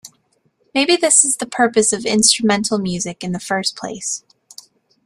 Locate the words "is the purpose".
1.23-1.93